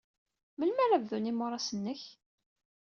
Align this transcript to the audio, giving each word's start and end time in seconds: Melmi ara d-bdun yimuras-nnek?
Melmi 0.57 0.81
ara 0.85 0.97
d-bdun 0.99 1.29
yimuras-nnek? 1.29 2.01